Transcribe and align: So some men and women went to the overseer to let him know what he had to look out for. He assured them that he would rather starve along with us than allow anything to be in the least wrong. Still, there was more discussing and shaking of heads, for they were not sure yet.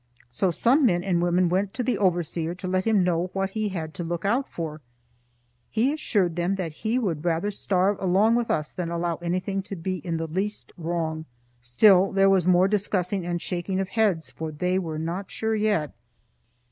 So 0.31 0.49
some 0.49 0.83
men 0.87 1.03
and 1.03 1.21
women 1.21 1.47
went 1.47 1.75
to 1.75 1.83
the 1.83 1.99
overseer 1.99 2.55
to 2.55 2.67
let 2.67 2.85
him 2.85 3.03
know 3.03 3.29
what 3.33 3.51
he 3.51 3.69
had 3.69 3.93
to 3.93 4.03
look 4.03 4.25
out 4.25 4.49
for. 4.49 4.81
He 5.69 5.93
assured 5.93 6.35
them 6.35 6.55
that 6.55 6.71
he 6.71 6.97
would 6.97 7.23
rather 7.23 7.51
starve 7.51 7.97
along 7.99 8.33
with 8.33 8.49
us 8.49 8.73
than 8.73 8.89
allow 8.89 9.17
anything 9.17 9.61
to 9.61 9.75
be 9.75 9.97
in 9.97 10.17
the 10.17 10.25
least 10.25 10.71
wrong. 10.75 11.25
Still, 11.61 12.11
there 12.11 12.31
was 12.31 12.47
more 12.47 12.67
discussing 12.67 13.27
and 13.27 13.39
shaking 13.39 13.79
of 13.79 13.89
heads, 13.89 14.31
for 14.31 14.51
they 14.51 14.79
were 14.79 14.97
not 14.97 15.29
sure 15.29 15.53
yet. 15.55 15.93